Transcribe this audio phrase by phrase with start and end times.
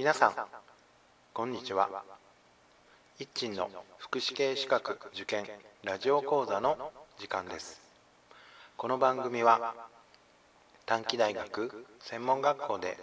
[0.00, 0.32] 皆さん
[1.34, 1.90] こんにちは。
[3.18, 3.68] 一鎮の
[3.98, 5.44] 福祉系資格受験
[5.84, 7.82] ラジオ講座の時間です。
[8.78, 9.74] この番組は
[10.86, 12.96] 短期大学専門学校で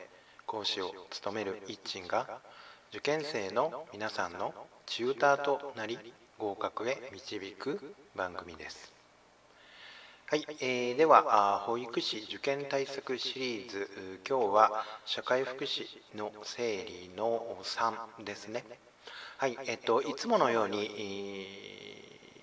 [0.48, 2.42] 講師を務める一鎮が
[2.90, 4.56] 受験生の皆さんの
[4.88, 6.00] チューターとなり
[6.40, 8.97] 合格へ導く番組です。
[10.30, 13.90] はい、えー、では保育士受験対策シリーズ
[14.28, 15.86] 今日は社会福祉
[16.18, 18.66] の整理の3ですね。
[19.38, 21.48] はいえっといつものように、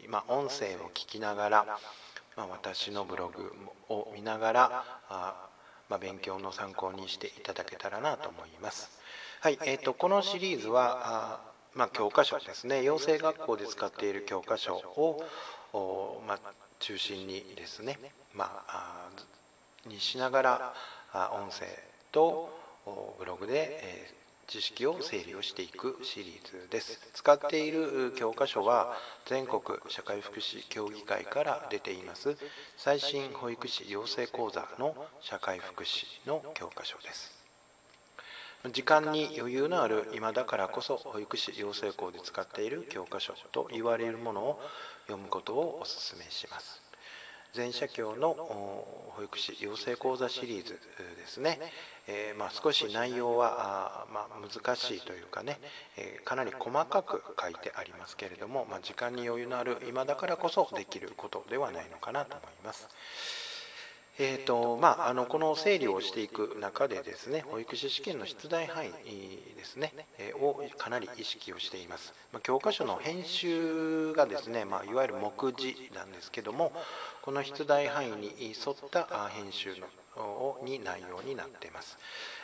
[0.09, 1.78] まあ、音声を聞きながら、
[2.39, 3.52] まあ、私のブログ
[3.91, 5.48] を見ながらあ、
[5.91, 8.98] まあ、勉強の参考にしていただけたらなと思います。
[9.42, 12.83] はいえっとこのシリーズはあまあ、教科書ですね。
[12.83, 15.23] 養成学校で使っている教科書を、
[16.27, 16.39] まあ、
[16.85, 17.99] 中心にですね、
[18.35, 19.09] まあ、
[19.89, 20.75] にしながら
[21.33, 21.65] 音声
[22.13, 22.51] と
[23.19, 24.13] ブログで
[24.47, 27.01] 知識を整理をしていくシリーズです。
[27.15, 32.37] 使っている教科書は全国社会福祉協議会から出ています。
[32.77, 37.34] 最新保育士養成講座の社会福祉の教科書です。
[38.73, 44.61] 時間に余裕のある今だからこそ保育士養成校で使っている教科書と言われるものを
[45.06, 46.84] 読むことをお勧めします。
[47.53, 51.61] 全社協の保育士養成講座シリーズですね、
[52.09, 55.61] えー、まあ、少し内容はまあ、難しいというかね、
[55.97, 62.89] えー、かなり細かく書いてありますけれども、まあ、時間に余裕のある今だからこそできることではないのかなと思います。
[64.19, 68.91] えーとまあ、あのこの整理をしていく中でですね保育士試験の出題範囲
[69.56, 76.73] ですね、え、をかなり意識をしています、まあ、教科書の編集がですね、まあ、いわゆる目次なんですけども
[77.23, 79.75] この出題範囲に沿った編集
[80.17, 81.99] のに内容になっています、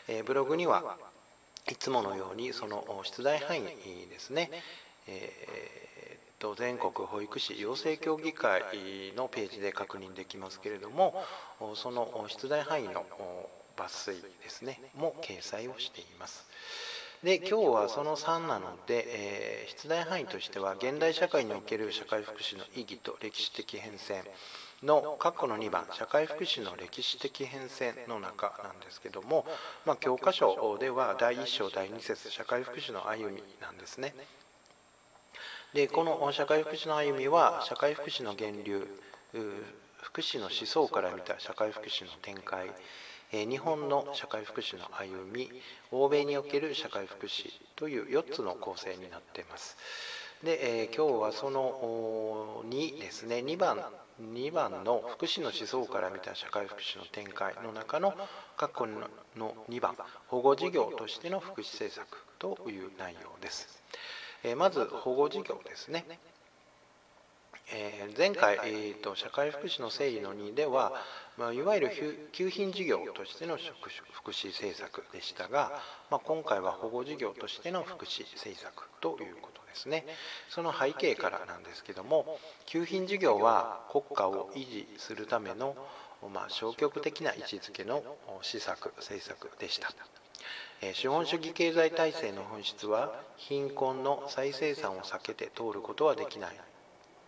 [0.09, 0.97] え、ブログには
[1.71, 4.51] いつものようにその出題範囲ですね、
[5.07, 8.63] えー全国保育士養成協議会
[9.17, 11.15] のページで確認できますけれども
[11.75, 13.05] その出題範囲の
[13.77, 16.47] 抜粋ですねも掲載をしています。
[17.23, 24.23] で今日はその3なので、えー、出題範囲としては現代社会における社会福祉の意義と歴史的変遷
[24.83, 29.45] の括弧の2番社会福祉の歴史的変遷の中なんですけども、
[29.85, 34.15] まあ、教科書では第1章第2節社会福祉の歩みなんですね。
[35.75, 38.89] でこの社会福祉の歩みは社会福祉の源流
[40.03, 42.71] 福祉の思想から見た社会福祉の展開
[43.31, 45.49] 日本の社会福祉の歩み
[45.93, 49.77] 欧米における社会福祉という4つの構成になっています。
[50.43, 53.79] で、えー、今日はその2ですね2番
[54.21, 58.13] 2番の福祉の思想から見た社会福祉の展開の中の
[58.57, 58.87] 括弧
[59.37, 59.95] の2番
[60.27, 63.81] 保護事業としての福祉政策という内容です。
[64.45, 66.05] えまず保護事業ですね。
[67.73, 70.93] え前回、えーと、社会福祉の整理の2では、
[71.39, 75.81] まあ、いわゆる給品事業としての福祉政策でしたが、
[76.11, 80.05] まあ、今回は保護事業としての福祉政策ということですね
[80.49, 85.77] その背景からなんですけども給品事業は国家を維持するための、
[86.35, 88.03] まあ、消極的な位置づけの
[88.43, 89.93] 施策政策でした
[90.95, 96.61] 資本主義経済体制の本質は貧困の再生産を避けて通ることはできない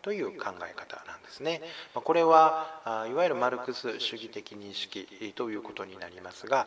[0.01, 1.63] という考え方なんですね。
[1.95, 6.67] これはいわゆるマルクス主義的認識ということになりますが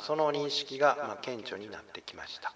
[0.00, 2.52] その認識が顕著になってきました。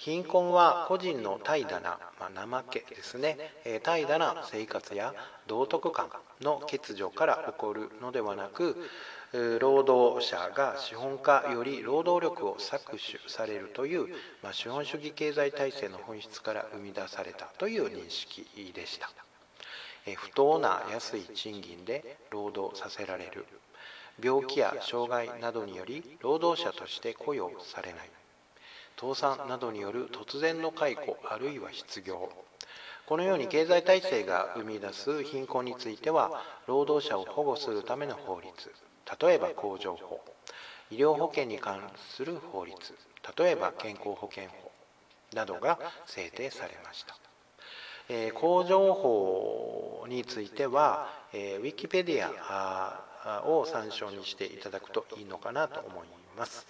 [0.00, 3.36] 貧困は個人の怠惰な、まあ、怠けですね。
[3.66, 5.14] え怠惰な生活や
[5.46, 6.08] 道徳感
[6.40, 8.78] の欠如から起こるのではなく
[9.60, 14.08] 労働者が資本家より労働力を搾取されるという、
[14.42, 19.10] まあ、資本主義経済体制の本質から生み出されたという認識でした。
[20.16, 23.44] 不当な安い賃金で労働させられる。
[24.22, 28.10] 病気や障害などにより労働者として雇用されない。
[29.00, 32.30] 倒産などによる突然の解雇あるいは失業。
[33.06, 38.52] このように経済体制が生み出す貧困については労働者を保護するための法律。
[39.20, 40.20] 例えば工場法。
[40.90, 41.80] 医療保険に関
[42.14, 42.76] する法律。
[43.38, 44.70] 例えば健康保険法。
[45.34, 47.16] などが制定されました、
[48.08, 53.09] えー、工場法については、えー、ウィキペディア
[53.44, 56.66] を参照にしていただくといいのかなと思います、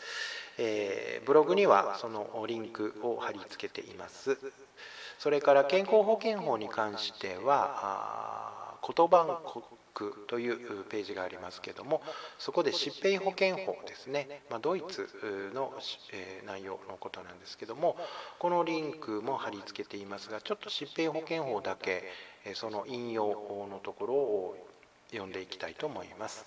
[0.58, 4.38] えー、ブログにはそのリンクを貼り付けています。
[5.20, 9.42] それから健康保険法に関しては言葉
[9.92, 12.00] 国というページがありますけども
[12.38, 15.10] そこで疾病保険法ですね、まあ、ドイツ
[15.54, 15.74] の、
[16.14, 17.96] え内容のことなんですけども
[18.38, 22.04] このリンクも貼り付けていますがちょっと疾病保険法だけ
[22.54, 23.26] その引用
[23.70, 24.56] のところを
[25.10, 26.44] 読んでいきたいと思います。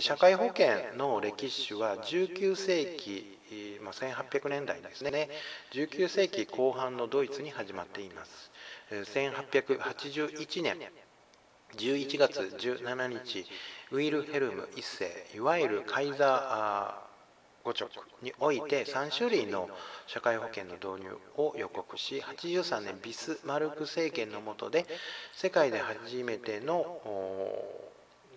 [0.00, 3.38] 社会保険の歴史は19世紀、
[3.82, 5.28] まあ、1800年代ですね
[5.72, 8.52] 19世紀後半のドイツに始まっています
[8.92, 10.76] 1881年
[11.76, 13.44] 11月17日
[13.90, 17.12] ウィルヘルム1世いわゆるカイザー
[17.64, 17.88] 五直
[18.22, 19.68] において3種類の
[20.06, 24.86] 社会保険の導入を予告し83年ビスマルク政権の下で
[25.32, 27.00] 世界で初めての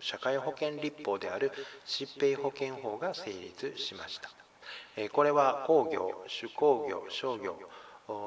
[0.06, 1.52] 社会保険立法である
[1.88, 4.30] 疾病保険法が成立しました。
[5.12, 7.58] これは工業主工業商業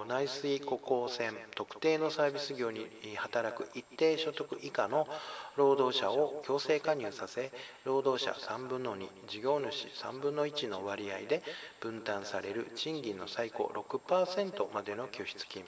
[0.08, 2.84] 内水湖光線特定のサービス業に
[3.16, 5.06] 働く一定所得以下の
[5.54, 7.52] 労働者を強制加入させ
[7.84, 11.44] 労働者3分の2事業主3分の1の割合で
[11.78, 15.64] 分担される賃金の最高6%までの拠出金。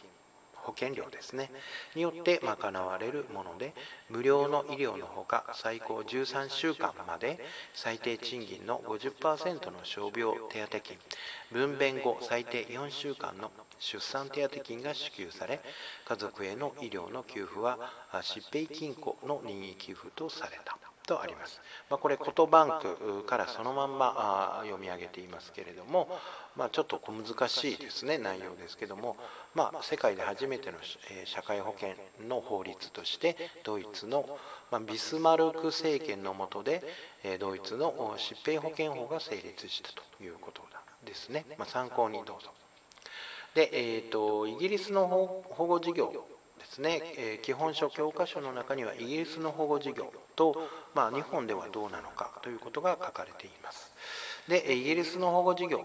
[0.71, 1.51] 保険料ですね。
[1.97, 3.75] によって賄われるもので
[4.09, 7.41] 無料の医療のほか最高13週間まで
[7.75, 10.97] 最低賃金の50%の傷病手当金
[11.51, 13.51] 分娩後最低4週間の
[13.81, 15.61] 出産手当金が支給され
[16.07, 17.79] 家族への医療の給付は
[18.13, 20.90] 疾病金庫の任意給付とされた。
[21.11, 21.61] とあります、
[21.91, 26.09] まあ、これコトバンクからそのまんま読み上げていますけれども、
[26.57, 29.17] まあ、ちょっと小難しいですね内容ですけども、
[29.55, 30.79] まあ、世界で初めての
[31.25, 31.95] 社会保険
[32.29, 34.25] の法律としてドイツの、
[34.71, 36.83] まビスマルク政権の下で
[37.41, 40.63] ドイツの疾病保険法が成立したということ
[41.05, 42.51] ですね、ま参考にどうぞ。
[43.55, 46.13] で、えーと、イギリスの保護事業
[46.61, 50.55] ですね、えー、基本書教科書の中にはイギリスの保護事業と、
[50.95, 53.93] まあ、日本ではどうなのかということが書かれています。
[54.49, 55.85] でイギリスの保護事業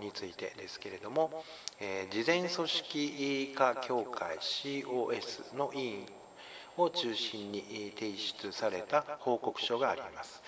[0.00, 1.44] についてですけれども、
[1.80, 6.06] えー、事前組織化協会 COS の委員
[6.76, 10.42] を中心に提出された報告書があります。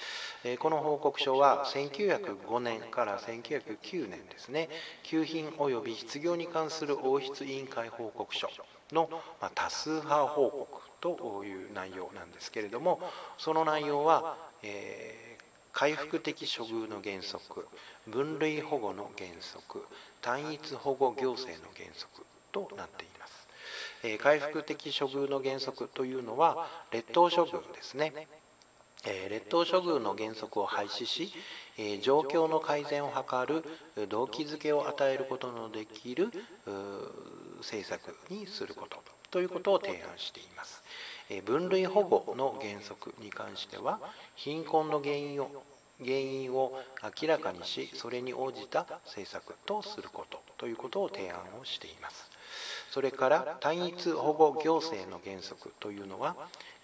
[0.58, 4.68] この報告書は1905年から1909年ですね。
[5.02, 8.48] 給品及び失業に関する王室委員会報告書
[8.92, 9.08] の
[9.54, 13.00] 多数派報告という内容なんですけれども
[13.38, 17.66] その内容は、えー、回復的処遇の原則
[18.06, 19.84] 分類保護の原則
[20.20, 23.15] 単一保護行政の原則となっています、
[24.12, 28.28] え、回復的処遇の原則というのは劣等処遇ですね
[29.04, 31.32] え劣等処遇の原則を廃止し、
[31.78, 33.62] え状況の改善を図
[33.96, 36.30] る動機づけを与えることのできる
[37.58, 40.82] 政策にすることということを提案しています。
[41.28, 44.00] え分類保護の原則に関しては
[44.34, 45.50] 貧困の原因を
[45.98, 46.78] 原因を
[47.20, 52.30] 明らかにしそれに応じた政策とすることということを提案をしています
[52.96, 56.34] それから単一保護行政の原則というのは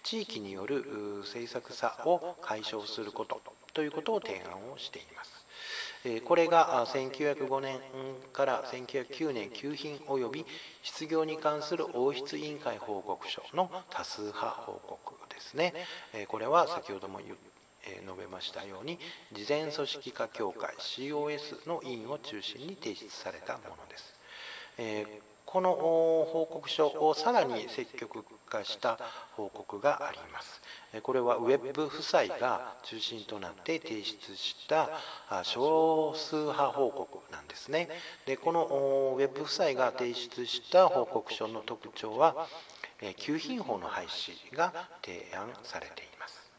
[0.03, 0.85] 地域による
[1.23, 3.41] 政策差を解消すること
[3.73, 6.21] ということを提案をしています。
[6.27, 7.81] これが1905年
[8.35, 10.45] から1909年給品及び
[10.83, 15.73] 失業に関する王室委員会報告書の多数派報告ですね。
[16.29, 17.35] これは先ほども述
[18.19, 18.99] べましたように
[19.33, 25.32] 事前組織化協会 COS の委員を中心に提出されたものです。
[25.53, 28.99] この報告書をさらに積極化した
[29.33, 30.63] 報告があります。
[31.03, 34.89] これはウェブ夫妻が中心となって提出した
[35.43, 37.91] 少数派報告なんですね。
[38.25, 42.49] でこのウェブ夫妻が提出した報告書の特徴は
[43.19, 44.73] 給品法の廃止が
[45.05, 46.51] 提案されています。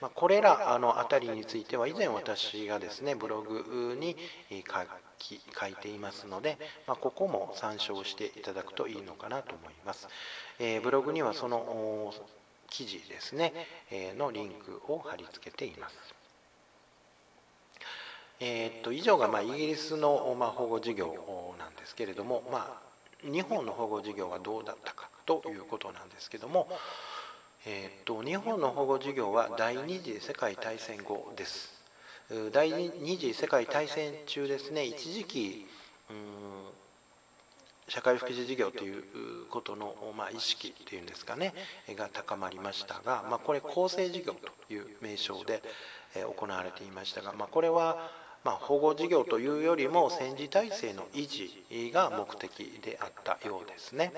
[0.00, 4.16] まこれらの辺りについては以前私がですねブログに
[4.50, 4.62] 書
[5.20, 10.08] 書いていますので、まここも参照していただくといいのかなと思います。
[10.58, 12.12] えブログにはその
[12.70, 13.52] 記事ですね、
[13.90, 16.18] えのリンクを貼り付けています。
[18.40, 22.88] えー、っと以上がまイギリスのま保護事業なんですけれども、まあ、
[23.24, 26.68] 日本の保護事業はどうだったかということなんですけども、
[27.66, 31.77] えー、っと日本の保護事業は第二次世界大戦後です。
[32.52, 35.66] 第二次世界大戦中ですね一時期
[37.88, 39.02] 社会福祉事業という
[39.48, 41.54] ことの、まあ、意識というんですかね
[41.88, 45.62] が高まりましたが、まあ、これ厚生事業という名称で
[46.36, 48.10] 行われていましたが、まあ、これは
[48.44, 54.12] ま保護事業というよりも戦時体制の維持が目的であったようですね。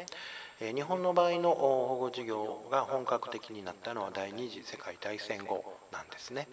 [0.61, 6.49] 日本の場合の保護事業が本格的になったのは第二次世界大戦後なんですね、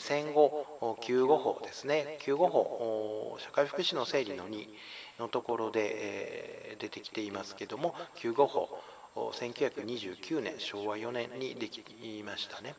[0.00, 2.16] 戦後救護法ですね。
[2.22, 4.68] 救護法社会福祉の整理の2
[5.20, 8.70] のところで、出てきていますけども救護法
[9.14, 11.84] 1929年昭和4年にでき
[12.24, 12.74] ましたね、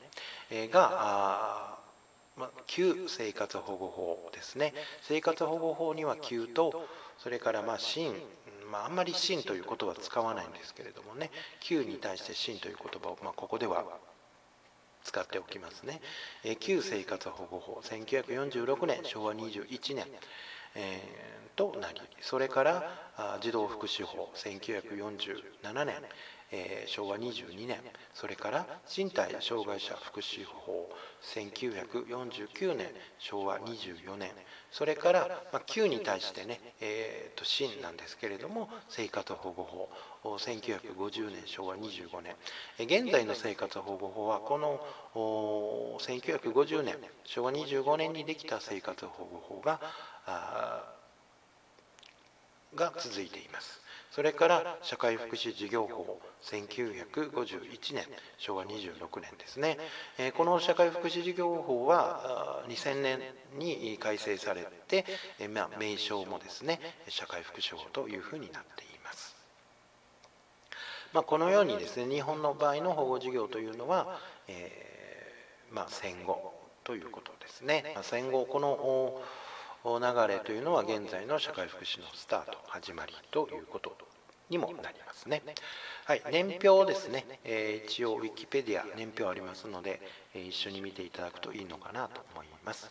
[0.69, 1.77] が
[2.35, 4.73] ま、旧生活保護法ですね。
[5.03, 6.83] 生活保護法には旧と
[7.19, 8.15] それからまあ新
[8.73, 11.29] まあ、あんまり真という言葉は使わないんですけれどもね。
[11.59, 13.85] 旧に対して真という言葉を、まあ、ここでは
[15.03, 16.01] 使っておきますね、
[16.43, 20.05] え旧生活保護法1946年昭和21年、
[20.75, 25.95] えー、となりそれから児童福祉法1947年
[26.55, 27.79] えー、昭和22年
[28.13, 30.87] それから身体障害者福祉法
[31.23, 34.29] 1949年昭和24年
[34.71, 39.89] それから、まあ、旧に対してね、えーと、新なんですけれども生活保護法
[40.37, 42.35] 1950年昭和25年。
[43.03, 44.79] 現在の生活保護法はこの
[45.99, 46.95] 1950年
[47.25, 49.81] 昭和25年にできた生活保護法が
[52.75, 53.82] が続いています。
[54.13, 58.05] それから社会福祉事業法1951年
[58.37, 59.79] 昭和26年ですね
[60.37, 63.19] この社会福祉事業法は2000年
[63.57, 65.03] に改正されて、
[65.51, 66.79] ま、名称もですね
[67.09, 69.35] 社会福祉法というふうになっています。
[71.11, 76.53] まあ、このようにですね日本の場合の保護事業というのは、えー、まあ、戦後
[76.83, 77.93] ということですね。
[77.95, 79.21] ま、戦後この
[79.83, 83.95] 流れというのは現在の社会福祉のスタート始まりということ
[84.49, 85.41] にもなりますね。
[86.05, 90.01] はい、年表ですね、えー、一応ウィキペディア年表ありますので、
[90.33, 92.89] えー、一緒に見ていただくといいのかなと思います。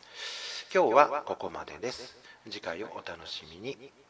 [0.74, 2.16] 今日はここまでです。
[2.50, 4.01] 次回をお楽しみに。